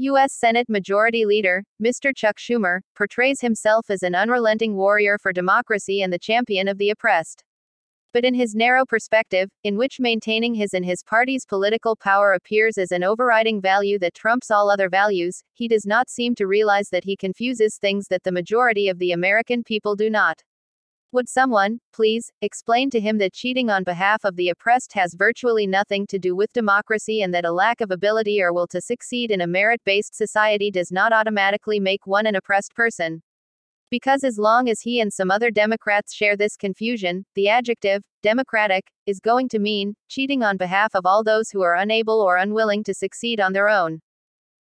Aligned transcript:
U.S. 0.00 0.32
Senate 0.32 0.68
Majority 0.68 1.24
Leader, 1.24 1.64
Mr. 1.82 2.14
Chuck 2.14 2.36
Schumer, 2.38 2.82
portrays 2.94 3.40
himself 3.40 3.90
as 3.90 4.04
an 4.04 4.14
unrelenting 4.14 4.76
warrior 4.76 5.18
for 5.18 5.32
democracy 5.32 6.02
and 6.02 6.12
the 6.12 6.20
champion 6.20 6.68
of 6.68 6.78
the 6.78 6.90
oppressed. 6.90 7.42
But 8.12 8.24
in 8.24 8.32
his 8.32 8.54
narrow 8.54 8.86
perspective, 8.86 9.50
in 9.64 9.76
which 9.76 9.98
maintaining 9.98 10.54
his 10.54 10.72
and 10.72 10.84
his 10.84 11.02
party's 11.02 11.44
political 11.44 11.96
power 11.96 12.32
appears 12.32 12.78
as 12.78 12.92
an 12.92 13.02
overriding 13.02 13.60
value 13.60 13.98
that 13.98 14.14
trumps 14.14 14.52
all 14.52 14.70
other 14.70 14.88
values, 14.88 15.42
he 15.52 15.66
does 15.66 15.84
not 15.84 16.08
seem 16.08 16.36
to 16.36 16.46
realize 16.46 16.90
that 16.90 17.02
he 17.02 17.16
confuses 17.16 17.76
things 17.76 18.06
that 18.06 18.22
the 18.22 18.30
majority 18.30 18.88
of 18.88 19.00
the 19.00 19.10
American 19.10 19.64
people 19.64 19.96
do 19.96 20.08
not. 20.08 20.44
Would 21.10 21.26
someone, 21.26 21.80
please, 21.94 22.30
explain 22.42 22.90
to 22.90 23.00
him 23.00 23.16
that 23.16 23.32
cheating 23.32 23.70
on 23.70 23.82
behalf 23.82 24.26
of 24.26 24.36
the 24.36 24.50
oppressed 24.50 24.92
has 24.92 25.14
virtually 25.14 25.66
nothing 25.66 26.06
to 26.08 26.18
do 26.18 26.36
with 26.36 26.52
democracy 26.52 27.22
and 27.22 27.32
that 27.32 27.46
a 27.46 27.50
lack 27.50 27.80
of 27.80 27.90
ability 27.90 28.42
or 28.42 28.52
will 28.52 28.66
to 28.66 28.82
succeed 28.82 29.30
in 29.30 29.40
a 29.40 29.46
merit 29.46 29.80
based 29.86 30.14
society 30.14 30.70
does 30.70 30.92
not 30.92 31.14
automatically 31.14 31.80
make 31.80 32.06
one 32.06 32.26
an 32.26 32.34
oppressed 32.34 32.74
person? 32.74 33.22
Because 33.90 34.22
as 34.22 34.36
long 34.36 34.68
as 34.68 34.82
he 34.82 35.00
and 35.00 35.10
some 35.10 35.30
other 35.30 35.50
Democrats 35.50 36.12
share 36.12 36.36
this 36.36 36.58
confusion, 36.58 37.24
the 37.34 37.48
adjective, 37.48 38.02
democratic, 38.22 38.84
is 39.06 39.18
going 39.18 39.48
to 39.48 39.58
mean 39.58 39.94
cheating 40.08 40.42
on 40.42 40.58
behalf 40.58 40.94
of 40.94 41.06
all 41.06 41.24
those 41.24 41.48
who 41.48 41.62
are 41.62 41.76
unable 41.76 42.20
or 42.20 42.36
unwilling 42.36 42.84
to 42.84 42.92
succeed 42.92 43.40
on 43.40 43.54
their 43.54 43.70
own. 43.70 44.02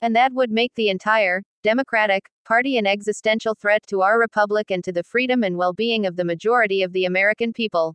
And 0.00 0.16
that 0.16 0.32
would 0.32 0.50
make 0.50 0.74
the 0.74 0.88
entire 0.88 1.44
Democratic 1.62 2.28
Party 2.44 2.76
an 2.76 2.86
existential 2.86 3.54
threat 3.54 3.82
to 3.86 4.02
our 4.02 4.18
republic 4.18 4.70
and 4.70 4.82
to 4.82 4.90
the 4.90 5.04
freedom 5.04 5.44
and 5.44 5.56
well 5.56 5.72
being 5.72 6.06
of 6.06 6.16
the 6.16 6.24
majority 6.24 6.82
of 6.82 6.92
the 6.92 7.04
American 7.04 7.52
people. 7.52 7.94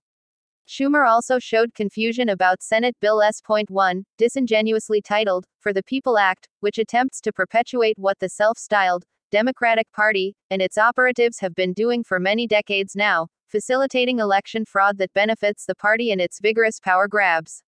Schumer 0.67 1.05
also 1.08 1.38
showed 1.38 1.73
confusion 1.73 2.30
about 2.30 2.63
Senate 2.63 2.95
Bill 3.02 3.22
S.1, 3.22 4.03
disingenuously 4.17 5.02
titled, 5.02 5.45
For 5.59 5.73
the 5.73 5.84
People 5.84 6.17
Act, 6.17 6.48
which 6.61 6.77
attempts 6.77 7.20
to 7.22 7.34
perpetuate 7.34 7.98
what 7.98 8.20
the 8.20 8.30
self 8.30 8.58
styled 8.58 9.05
Democratic 9.31 9.91
Party 9.91 10.36
and 10.49 10.61
its 10.61 10.77
operatives 10.77 11.39
have 11.39 11.53
been 11.53 11.73
doing 11.73 12.05
for 12.05 12.20
many 12.20 12.47
decades 12.47 12.95
now, 12.95 13.27
facilitating 13.47 14.20
election 14.20 14.64
fraud 14.64 14.97
that 14.97 15.14
benefits 15.14 15.66
the 15.66 15.75
party 15.75 16.11
in 16.11 16.22
its 16.22 16.39
vigorous 16.39 16.80
power 16.80 17.09
grabs. 17.09 17.64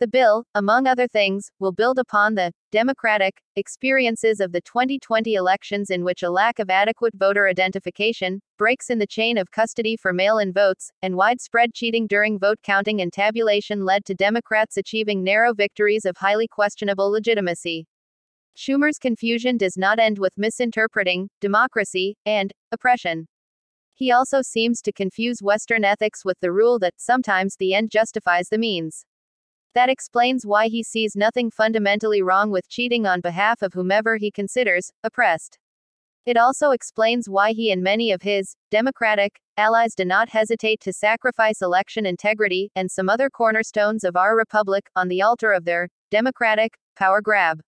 The 0.00 0.08
bill, 0.08 0.44
among 0.56 0.88
other 0.88 1.06
things, 1.06 1.52
will 1.60 1.70
build 1.70 2.00
upon 2.00 2.34
the 2.34 2.52
Democratic 2.72 3.40
experiences 3.54 4.40
of 4.40 4.50
the 4.50 4.60
2020 4.60 5.34
elections 5.34 5.88
in 5.88 6.02
which 6.02 6.24
a 6.24 6.30
lack 6.30 6.58
of 6.58 6.68
adequate 6.68 7.14
voter 7.14 7.46
identification, 7.46 8.40
breaks 8.58 8.90
in 8.90 8.98
the 8.98 9.06
chain 9.06 9.38
of 9.38 9.52
custody 9.52 9.96
for 9.96 10.12
mail 10.12 10.38
in 10.38 10.52
votes, 10.52 10.90
and 11.02 11.14
widespread 11.14 11.74
cheating 11.74 12.08
during 12.08 12.40
vote 12.40 12.58
counting 12.64 13.02
and 13.02 13.12
tabulation 13.12 13.84
led 13.84 14.04
to 14.04 14.16
Democrats 14.16 14.76
achieving 14.76 15.22
narrow 15.22 15.54
victories 15.54 16.04
of 16.04 16.16
highly 16.16 16.48
questionable 16.48 17.08
legitimacy. 17.12 17.86
Schumer's 18.56 18.98
confusion 18.98 19.56
does 19.56 19.76
not 19.76 20.00
end 20.00 20.18
with 20.18 20.36
misinterpreting 20.36 21.28
democracy 21.40 22.16
and 22.26 22.52
oppression. 22.72 23.28
He 23.94 24.10
also 24.10 24.42
seems 24.42 24.82
to 24.82 24.92
confuse 24.92 25.40
Western 25.40 25.84
ethics 25.84 26.24
with 26.24 26.40
the 26.40 26.50
rule 26.50 26.80
that 26.80 26.94
sometimes 26.96 27.54
the 27.56 27.74
end 27.74 27.92
justifies 27.92 28.48
the 28.48 28.58
means. 28.58 29.04
That 29.74 29.88
explains 29.88 30.46
why 30.46 30.68
he 30.68 30.84
sees 30.84 31.16
nothing 31.16 31.50
fundamentally 31.50 32.22
wrong 32.22 32.50
with 32.50 32.68
cheating 32.68 33.06
on 33.06 33.20
behalf 33.20 33.60
of 33.60 33.72
whomever 33.72 34.16
he 34.16 34.30
considers 34.30 34.92
oppressed. 35.02 35.58
It 36.26 36.36
also 36.36 36.70
explains 36.70 37.28
why 37.28 37.52
he 37.52 37.70
and 37.70 37.82
many 37.82 38.12
of 38.12 38.22
his 38.22 38.56
Democratic 38.70 39.40
allies 39.56 39.94
do 39.94 40.04
not 40.04 40.28
hesitate 40.28 40.80
to 40.80 40.92
sacrifice 40.92 41.60
election 41.60 42.06
integrity 42.06 42.70
and 42.76 42.90
some 42.90 43.08
other 43.08 43.28
cornerstones 43.28 44.04
of 44.04 44.16
our 44.16 44.36
republic 44.36 44.88
on 44.96 45.08
the 45.08 45.22
altar 45.22 45.52
of 45.52 45.64
their 45.64 45.88
Democratic 46.10 46.78
power 46.96 47.20
grab. 47.20 47.60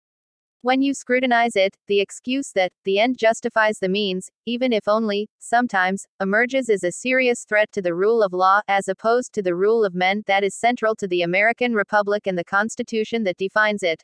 When 0.67 0.83
you 0.83 0.95
scrutinize 0.95 1.55
it, 1.55 1.77
the 1.86 2.00
excuse 2.00 2.50
that 2.56 2.72
the 2.83 2.98
end 2.98 3.19
justifies 3.19 3.78
the 3.78 3.89
means, 3.89 4.28
even 4.47 4.72
if 4.72 4.89
only 4.89 5.28
sometimes, 5.39 6.09
emerges 6.20 6.69
as 6.69 6.83
a 6.83 6.91
serious 6.91 7.45
threat 7.45 7.70
to 7.70 7.81
the 7.81 7.95
rule 7.95 8.20
of 8.20 8.33
law 8.33 8.62
as 8.67 8.89
opposed 8.89 9.32
to 9.34 9.43
the 9.43 9.55
rule 9.55 9.84
of 9.84 9.94
men 9.94 10.25
that 10.26 10.43
is 10.43 10.56
central 10.56 10.97
to 10.97 11.06
the 11.06 11.22
American 11.22 11.72
Republic 11.72 12.26
and 12.26 12.37
the 12.37 12.43
Constitution 12.43 13.22
that 13.22 13.37
defines 13.37 13.84
it. 13.84 14.03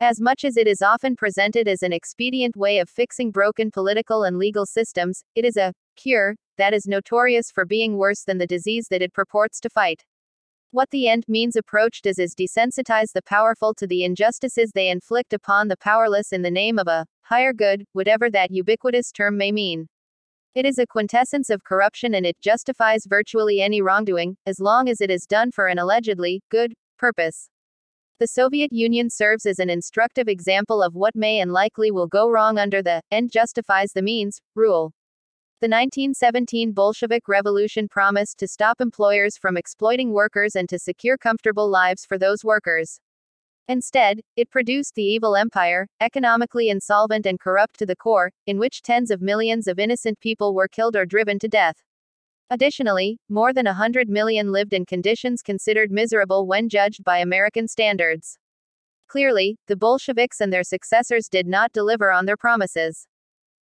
As 0.00 0.20
much 0.20 0.42
as 0.44 0.56
it 0.56 0.66
is 0.66 0.82
often 0.82 1.14
presented 1.14 1.68
as 1.68 1.84
an 1.84 1.92
expedient 1.92 2.56
way 2.56 2.80
of 2.80 2.90
fixing 2.90 3.30
broken 3.30 3.70
political 3.70 4.24
and 4.24 4.36
legal 4.36 4.66
systems, 4.66 5.22
it 5.36 5.44
is 5.44 5.56
a 5.56 5.74
cure 5.94 6.34
that 6.58 6.74
is 6.74 6.88
notorious 6.88 7.52
for 7.52 7.64
being 7.64 7.96
worse 7.96 8.24
than 8.24 8.38
the 8.38 8.48
disease 8.48 8.88
that 8.88 9.00
it 9.00 9.12
purports 9.12 9.60
to 9.60 9.70
fight. 9.70 10.02
What 10.74 10.90
the 10.90 11.06
end 11.06 11.24
means 11.28 11.54
approach 11.54 12.02
does 12.02 12.18
is 12.18 12.34
desensitize 12.34 13.12
the 13.12 13.22
powerful 13.22 13.74
to 13.74 13.86
the 13.86 14.02
injustices 14.02 14.72
they 14.72 14.88
inflict 14.88 15.32
upon 15.32 15.68
the 15.68 15.76
powerless 15.76 16.32
in 16.32 16.42
the 16.42 16.50
name 16.50 16.80
of 16.80 16.88
a 16.88 17.06
higher 17.22 17.52
good, 17.52 17.84
whatever 17.92 18.28
that 18.30 18.50
ubiquitous 18.50 19.12
term 19.12 19.36
may 19.36 19.52
mean. 19.52 19.86
It 20.52 20.66
is 20.66 20.78
a 20.78 20.86
quintessence 20.88 21.48
of 21.48 21.62
corruption 21.62 22.16
and 22.16 22.26
it 22.26 22.40
justifies 22.40 23.06
virtually 23.06 23.60
any 23.60 23.82
wrongdoing, 23.82 24.36
as 24.46 24.58
long 24.58 24.88
as 24.88 25.00
it 25.00 25.12
is 25.12 25.26
done 25.26 25.52
for 25.52 25.68
an 25.68 25.78
allegedly 25.78 26.42
good 26.48 26.74
purpose. 26.98 27.48
The 28.18 28.26
Soviet 28.26 28.72
Union 28.72 29.10
serves 29.10 29.46
as 29.46 29.60
an 29.60 29.70
instructive 29.70 30.26
example 30.26 30.82
of 30.82 30.96
what 30.96 31.14
may 31.14 31.38
and 31.38 31.52
likely 31.52 31.92
will 31.92 32.08
go 32.08 32.28
wrong 32.28 32.58
under 32.58 32.82
the 32.82 33.00
end 33.12 33.30
justifies 33.30 33.92
the 33.92 34.02
means 34.02 34.40
rule. 34.56 34.92
The 35.64 35.68
1917 35.68 36.72
Bolshevik 36.72 37.26
Revolution 37.26 37.88
promised 37.88 38.36
to 38.40 38.46
stop 38.46 38.82
employers 38.82 39.38
from 39.38 39.56
exploiting 39.56 40.12
workers 40.12 40.56
and 40.56 40.68
to 40.68 40.78
secure 40.78 41.16
comfortable 41.16 41.70
lives 41.70 42.04
for 42.04 42.18
those 42.18 42.44
workers. 42.44 43.00
Instead, 43.66 44.20
it 44.36 44.50
produced 44.50 44.94
the 44.94 45.02
evil 45.02 45.34
empire, 45.36 45.88
economically 46.02 46.68
insolvent 46.68 47.24
and 47.24 47.40
corrupt 47.40 47.78
to 47.78 47.86
the 47.86 47.96
core, 47.96 48.30
in 48.46 48.58
which 48.58 48.82
tens 48.82 49.10
of 49.10 49.22
millions 49.22 49.66
of 49.66 49.78
innocent 49.78 50.20
people 50.20 50.54
were 50.54 50.68
killed 50.68 50.96
or 50.96 51.06
driven 51.06 51.38
to 51.38 51.48
death. 51.48 51.82
Additionally, 52.50 53.16
more 53.30 53.54
than 53.54 53.66
a 53.66 53.72
hundred 53.72 54.10
million 54.10 54.52
lived 54.52 54.74
in 54.74 54.84
conditions 54.84 55.40
considered 55.40 55.90
miserable 55.90 56.46
when 56.46 56.68
judged 56.68 57.02
by 57.02 57.20
American 57.20 57.66
standards. 57.68 58.38
Clearly, 59.06 59.56
the 59.66 59.76
Bolsheviks 59.76 60.42
and 60.42 60.52
their 60.52 60.62
successors 60.62 61.26
did 61.26 61.46
not 61.46 61.72
deliver 61.72 62.12
on 62.12 62.26
their 62.26 62.36
promises. 62.36 63.06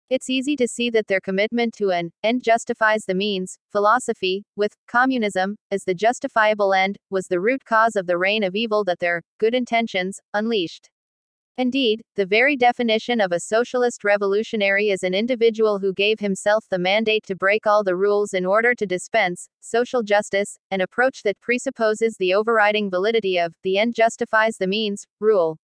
It's 0.09 0.27
easy 0.27 0.55
to 0.55 0.67
see 0.67 0.89
that 0.89 1.05
their 1.05 1.21
commitment 1.21 1.75
to 1.75 1.91
an 1.91 2.11
end 2.23 2.41
justifies 2.43 3.05
the 3.05 3.13
means 3.13 3.59
philosophy, 3.71 4.43
with 4.55 4.75
communism 4.87 5.55
as 5.69 5.83
the 5.83 5.93
justifiable 5.93 6.73
end, 6.73 6.97
was 7.11 7.27
the 7.27 7.39
root 7.39 7.63
cause 7.63 7.95
of 7.95 8.07
the 8.07 8.17
reign 8.17 8.41
of 8.41 8.55
evil 8.55 8.83
that 8.85 8.97
their 8.97 9.21
good 9.37 9.53
intentions 9.53 10.19
unleashed. 10.33 10.89
Indeed, 11.59 12.01
the 12.15 12.25
very 12.25 12.55
definition 12.55 13.21
of 13.21 13.31
a 13.31 13.39
socialist 13.39 14.03
revolutionary 14.03 14.89
is 14.89 15.03
an 15.03 15.13
individual 15.13 15.77
who 15.77 15.93
gave 15.93 16.19
himself 16.19 16.65
the 16.71 16.79
mandate 16.79 17.25
to 17.27 17.35
break 17.35 17.67
all 17.67 17.83
the 17.83 17.95
rules 17.95 18.33
in 18.33 18.47
order 18.47 18.73
to 18.73 18.87
dispense 18.87 19.47
social 19.59 20.01
justice, 20.01 20.57
an 20.71 20.81
approach 20.81 21.21
that 21.21 21.39
presupposes 21.39 22.15
the 22.17 22.33
overriding 22.33 22.89
validity 22.89 23.37
of 23.37 23.53
the 23.61 23.77
end 23.77 23.93
justifies 23.93 24.57
the 24.57 24.65
means 24.65 25.05
rule. 25.19 25.59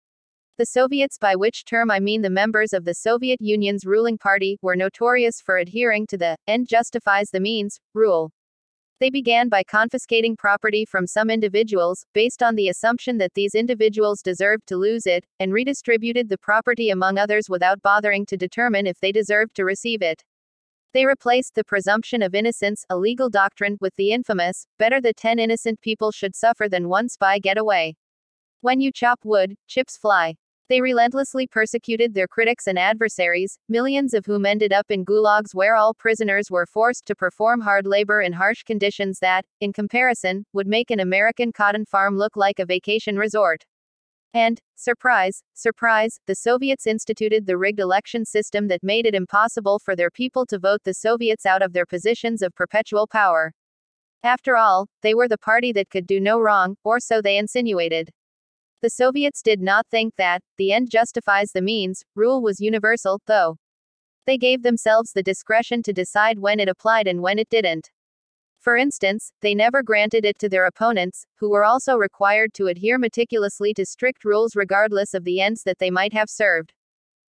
The 0.61 0.67
Soviets, 0.67 1.17
by 1.17 1.37
which 1.37 1.65
term 1.65 1.91
I 1.91 2.01
mean 2.01 2.21
the 2.21 2.29
members 2.29 2.75
of 2.75 2.85
the 2.85 2.93
Soviet 2.93 3.41
Union's 3.41 3.87
ruling 3.87 4.19
party, 4.19 4.59
were 4.61 4.77
notorious 4.77 5.41
for 5.41 5.57
adhering 5.57 6.07
to 6.09 6.19
the 6.19 6.37
end 6.47 6.69
justifies 6.69 7.31
the 7.31 7.41
means 7.41 7.81
rule. 7.95 8.31
They 8.99 9.09
began 9.09 9.49
by 9.49 9.63
confiscating 9.63 10.37
property 10.37 10.85
from 10.85 11.07
some 11.07 11.31
individuals, 11.31 12.05
based 12.13 12.43
on 12.43 12.57
the 12.57 12.69
assumption 12.69 13.17
that 13.17 13.33
these 13.33 13.55
individuals 13.55 14.21
deserved 14.21 14.67
to 14.67 14.77
lose 14.77 15.07
it, 15.07 15.25
and 15.39 15.51
redistributed 15.51 16.29
the 16.29 16.37
property 16.37 16.91
among 16.91 17.17
others 17.17 17.49
without 17.49 17.81
bothering 17.81 18.27
to 18.27 18.37
determine 18.37 18.87
if 18.87 19.01
they 19.01 19.13
deserved 19.13 19.55
to 19.55 19.65
receive 19.65 20.03
it. 20.03 20.23
They 20.93 21.07
replaced 21.07 21.55
the 21.55 21.65
presumption 21.65 22.21
of 22.21 22.35
innocence, 22.35 22.85
a 22.91 22.99
legal 22.99 23.31
doctrine, 23.31 23.79
with 23.81 23.97
the 23.97 24.13
infamous, 24.13 24.67
better 24.79 25.01
the 25.01 25.15
10 25.15 25.39
innocent 25.39 25.81
people 25.81 26.13
should 26.13 26.37
suffer 26.37 26.69
than 26.69 26.91
one 26.91 27.09
spy 27.09 27.39
get 27.39 27.57
away. 27.57 27.97
When 28.61 28.83
you 28.83 28.93
chop 28.93 29.21
wood, 29.25 29.57
chips 29.67 29.97
fly. 29.97 30.37
They 30.71 30.81
relentlessly 30.81 31.49
persecuted 31.49 32.15
their 32.15 32.29
critics 32.29 32.69
and 32.69 32.79
adversaries, 32.79 33.59
millions 33.69 34.15
of 34.15 34.25
whom 34.25 34.47
ended 34.47 34.73
up 34.73 34.89
in 34.89 35.05
gulags 35.05 35.53
where 35.53 35.75
all 35.75 35.95
prisoners 35.95 36.49
were 36.49 36.65
forced 36.65 37.07
to 37.07 37.17
perform 37.17 37.61
hard 37.61 37.89
labor 37.89 38.23
in 38.23 38.33
harsh 38.33 38.63
conditions 38.63 39.19
that, 39.19 39.45
in 39.61 39.73
comparison, 39.73 40.47
would 40.53 40.69
make 40.69 40.93
an 40.93 41.01
American 41.01 41.51
cotton 41.51 41.85
farm 41.85 42.17
look 42.17 42.37
like 42.37 42.61
a 42.61 42.65
vacation 42.65 43.17
resort. 43.19 43.65
And, 44.33 44.61
surprise, 44.77 45.43
surprise, 45.55 46.21
the 46.29 46.37
Soviets 46.37 46.87
instituted 46.87 47.47
the 47.47 47.59
rigged 47.59 47.81
election 47.81 48.25
system 48.25 48.69
that 48.69 48.85
made 48.85 49.07
it 49.07 49.15
impossible 49.17 49.81
for 49.81 49.97
their 49.97 50.13
people 50.13 50.47
to 50.47 50.59
vote 50.61 50.85
the 50.85 50.95
Soviets 50.95 51.47
out 51.47 51.63
of 51.63 51.73
their 51.73 51.85
positions 51.85 52.43
of 52.43 52.55
perpetual 52.55 53.09
power. 53.09 53.53
After 54.23 54.57
all, 54.57 54.87
they 55.03 55.15
were 55.15 55.27
the 55.27 55.37
party 55.37 55.73
that 55.73 55.91
could 55.91 56.07
do 56.07 56.21
no 56.21 56.39
wrong, 56.39 56.77
or 56.85 57.01
so 57.01 57.21
they 57.21 57.39
insinuated. 57.39 58.13
The 58.83 58.91
Soviets 58.91 59.43
did 59.43 59.61
not 59.61 59.87
think 59.89 60.17
that, 60.17 60.43
the 60.57 60.73
end 60.73 60.91
justifies 60.91 61.53
the 61.53 61.61
means, 61.61 62.03
rule 62.15 62.41
was 62.41 62.61
universal, 62.61 63.21
though. 63.27 63.59
They 64.25 64.39
gave 64.39 64.63
themselves 64.63 65.13
the 65.13 65.23
discretion 65.23 65.83
to 65.83 65.93
decide 65.93 66.39
when 66.39 66.59
it 66.59 66.69
applied 66.69 67.07
and 67.07 67.21
when 67.21 67.39
it 67.39 67.51
didn't. 67.51 67.91
For 68.59 68.79
instance, 68.79 69.33
they 69.43 69.55
never 69.55 69.83
granted 69.83 70.25
it 70.25 70.39
to 70.39 70.49
their 70.49 70.65
opponents, 70.65 71.27
who 71.37 71.51
were 71.51 71.65
also 71.65 71.97
required 71.97 72.55
to 72.55 72.69
adhere 72.69 72.97
meticulously 72.97 73.75
to 73.75 73.85
strict 73.85 74.25
rules 74.25 74.57
regardless 74.57 75.13
of 75.13 75.25
the 75.25 75.43
ends 75.43 75.63
that 75.65 75.79
they 75.79 75.91
might 75.91 76.15
have 76.15 76.31
served. 76.31 76.73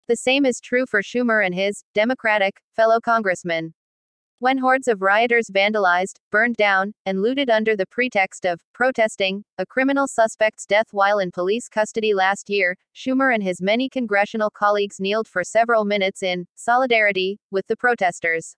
The 0.07 0.15
same 0.15 0.45
is 0.45 0.59
true 0.59 0.85
for 0.87 1.03
Schumer 1.03 1.45
and 1.45 1.53
his 1.53 1.83
Democratic 1.93 2.59
fellow 2.75 2.99
congressmen. 2.99 3.73
When 4.39 4.57
hordes 4.57 4.89
of 4.89 5.01
rioters 5.01 5.49
vandalized, 5.49 6.17
burned 6.29 6.57
down, 6.57 6.93
and 7.05 7.21
looted 7.21 7.49
under 7.49 7.73
the 7.73 7.85
pretext 7.85 8.43
of 8.45 8.59
protesting 8.73 9.45
a 9.57 9.65
criminal 9.65 10.07
suspect's 10.09 10.65
death 10.65 10.87
while 10.91 11.19
in 11.19 11.31
police 11.31 11.69
custody 11.69 12.13
last 12.13 12.49
year, 12.49 12.75
Schumer 12.93 13.33
and 13.33 13.41
his 13.41 13.61
many 13.61 13.87
congressional 13.87 14.49
colleagues 14.49 14.99
kneeled 14.99 15.29
for 15.29 15.45
several 15.45 15.85
minutes 15.85 16.21
in 16.21 16.47
solidarity 16.53 17.39
with 17.49 17.65
the 17.67 17.77
protesters. 17.77 18.57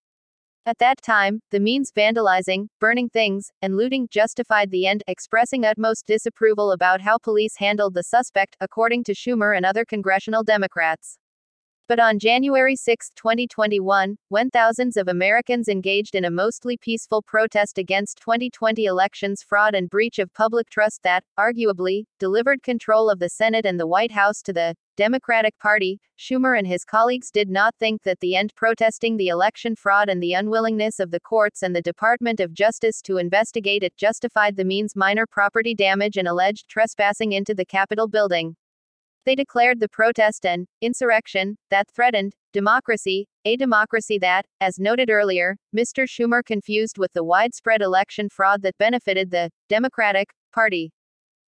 At 0.66 0.80
that 0.80 1.00
time, 1.04 1.42
the 1.52 1.60
means 1.60 1.92
vandalizing, 1.92 2.70
burning 2.80 3.10
things, 3.10 3.52
and 3.62 3.78
looting 3.78 4.08
justified 4.10 4.72
the 4.72 4.88
end, 4.88 5.04
expressing 5.08 5.64
utmost 5.64 6.08
disapproval 6.08 6.72
about 6.72 7.02
how 7.02 7.20
police 7.20 7.56
handled 7.58 7.94
the 7.94 8.04
suspect, 8.04 8.58
according 8.60 9.04
to 9.04 9.14
Schumer 9.14 9.56
and 9.56 9.64
other 9.64 9.86
congressional 9.86 10.44
Democrats. 10.44 11.20
But 11.90 12.02
on 12.02 12.20
January 12.20 12.76
6, 12.76 13.12
2021, 13.16 14.18
when 14.28 14.50
thousands 14.50 14.98
of 14.98 15.08
Americans 15.08 15.70
engaged 15.70 16.16
in 16.16 16.26
a 16.26 16.30
mostly 16.30 16.76
peaceful 16.76 17.22
protest 17.22 17.78
against 17.78 18.18
2020 18.18 18.84
elections 18.84 19.42
fraud 19.42 19.74
and 19.74 19.90
breach 19.90 20.20
of 20.20 20.34
public 20.34 20.70
trust 20.70 21.04
that, 21.04 21.24
arguably, 21.40 22.04
delivered 22.20 22.62
control 22.62 23.10
of 23.10 23.20
the 23.20 23.30
Senate 23.30 23.66
and 23.66 23.80
the 23.80 23.88
White 23.88 24.12
House 24.12 24.42
to 24.42 24.52
the 24.52 24.76
Democratic 24.98 25.58
Party, 25.60 26.02
Schumer 26.20 26.60
and 26.60 26.68
his 26.68 26.84
colleagues 26.84 27.32
did 27.32 27.48
not 27.50 27.74
think 27.80 28.04
that 28.04 28.20
the 28.20 28.36
end 28.36 28.54
protesting 28.56 29.16
the 29.16 29.30
election 29.30 29.74
fraud 29.74 30.10
and 30.10 30.22
the 30.22 30.34
unwillingness 30.34 31.00
of 31.00 31.12
the 31.12 31.22
courts 31.22 31.64
and 31.64 31.74
the 31.74 31.82
Department 31.82 32.42
of 32.42 32.54
Justice 32.54 33.02
to 33.04 33.16
investigate 33.16 33.84
it 33.84 33.96
justified 33.96 34.58
the 34.58 34.66
means 34.66 34.94
minor 34.94 35.26
property 35.26 35.74
damage 35.74 36.18
and 36.18 36.28
alleged 36.28 36.68
trespassing 36.68 37.32
into 37.32 37.56
the 37.56 37.66
Capitol 37.66 38.10
building. 38.10 38.58
They 39.28 39.36
declared 39.36 39.82
the 39.82 39.90
protest 39.90 40.46
an 40.46 40.68
insurrection 40.80 41.58
that 41.70 41.90
threatened 41.94 42.34
democracy, 42.54 43.28
a 43.44 43.58
democracy 43.58 44.18
that, 44.20 44.46
as 44.62 44.80
noted 44.80 45.10
earlier, 45.10 45.58
Mr. 45.76 46.08
Schumer 46.08 46.42
confused 46.42 46.98
with 46.98 47.12
the 47.12 47.26
widespread 47.26 47.82
election 47.82 48.30
fraud 48.30 48.62
that 48.62 48.78
benefited 48.78 49.30
the 49.30 49.52
Democratic 49.68 50.30
Party. 50.54 50.94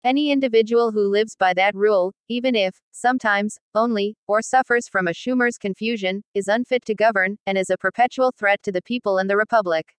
Any 0.02 0.32
individual 0.32 0.90
who 0.90 1.08
lives 1.08 1.36
by 1.36 1.54
that 1.54 1.76
rule, 1.76 2.12
even 2.28 2.56
if, 2.56 2.80
sometimes, 2.90 3.56
only, 3.72 4.16
or 4.26 4.42
suffers 4.42 4.88
from 4.88 5.06
a 5.06 5.12
Schumer's 5.12 5.56
confusion, 5.56 6.24
is 6.34 6.48
unfit 6.48 6.84
to 6.86 6.96
govern, 6.96 7.36
and 7.46 7.56
is 7.56 7.70
a 7.70 7.78
perpetual 7.78 8.32
threat 8.36 8.64
to 8.64 8.72
the 8.72 8.82
people 8.82 9.18
and 9.18 9.30
the 9.30 9.36
Republic. 9.36 9.94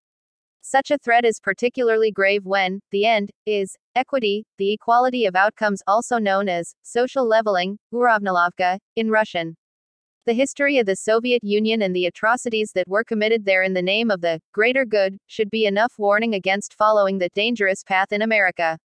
Such 0.63 0.91
a 0.91 0.97
threat 0.99 1.25
is 1.25 1.39
particularly 1.39 2.11
grave 2.11 2.45
when, 2.45 2.81
the 2.91 3.05
end, 3.05 3.31
is 3.47 3.75
equity, 3.95 4.45
the 4.57 4.71
equality 4.71 5.25
of 5.25 5.35
outcomes, 5.35 5.81
also 5.87 6.19
known 6.19 6.47
as 6.47 6.75
social 6.83 7.27
leveling, 7.27 7.79
uravnilovka, 7.91 8.77
in 8.95 9.09
Russian. 9.09 9.55
The 10.27 10.33
history 10.33 10.77
of 10.77 10.85
the 10.85 10.97
Soviet 10.97 11.43
Union 11.43 11.81
and 11.81 11.95
the 11.95 12.05
atrocities 12.05 12.73
that 12.75 12.87
were 12.87 13.03
committed 13.03 13.43
there 13.43 13.63
in 13.63 13.73
the 13.73 13.81
name 13.81 14.11
of 14.11 14.21
the 14.21 14.39
greater 14.53 14.85
good 14.85 15.17
should 15.25 15.49
be 15.49 15.65
enough 15.65 15.93
warning 15.97 16.35
against 16.35 16.75
following 16.75 17.17
that 17.17 17.33
dangerous 17.33 17.83
path 17.83 18.11
in 18.11 18.21
America. 18.21 18.77